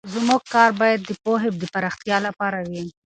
[0.13, 2.83] زموږ کار باید د پوهې د پراختیا لپاره وي.